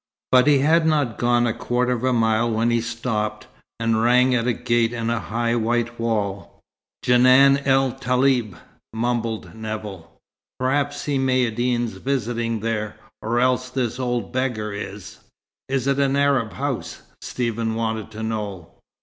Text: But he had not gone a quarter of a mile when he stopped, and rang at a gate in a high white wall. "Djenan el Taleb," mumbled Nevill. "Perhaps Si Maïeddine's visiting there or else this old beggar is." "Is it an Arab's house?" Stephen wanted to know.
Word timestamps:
But 0.31 0.47
he 0.47 0.57
had 0.57 0.87
not 0.87 1.19
gone 1.19 1.45
a 1.45 1.53
quarter 1.53 1.91
of 1.91 2.03
a 2.03 2.11
mile 2.11 2.49
when 2.49 2.71
he 2.71 2.81
stopped, 2.81 3.45
and 3.79 4.01
rang 4.01 4.33
at 4.33 4.47
a 4.47 4.53
gate 4.53 4.93
in 4.93 5.11
a 5.11 5.19
high 5.19 5.55
white 5.55 5.99
wall. 5.99 6.59
"Djenan 7.03 7.59
el 7.67 7.91
Taleb," 7.91 8.57
mumbled 8.95 9.53
Nevill. 9.53 10.09
"Perhaps 10.59 11.01
Si 11.01 11.19
Maïeddine's 11.19 11.97
visiting 11.97 12.61
there 12.61 12.95
or 13.21 13.39
else 13.39 13.69
this 13.69 13.99
old 13.99 14.33
beggar 14.33 14.73
is." 14.73 15.19
"Is 15.69 15.85
it 15.85 15.99
an 15.99 16.15
Arab's 16.15 16.55
house?" 16.55 17.03
Stephen 17.21 17.75
wanted 17.75 18.09
to 18.09 18.23
know. 18.23 18.71